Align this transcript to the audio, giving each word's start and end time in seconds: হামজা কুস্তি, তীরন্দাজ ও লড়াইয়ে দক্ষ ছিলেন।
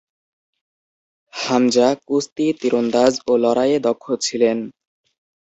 হামজা 1.33 1.87
কুস্তি, 2.07 2.45
তীরন্দাজ 2.59 3.13
ও 3.27 3.31
লড়াইয়ে 3.43 3.77
দক্ষ 3.87 4.05
ছিলেন। 4.25 4.57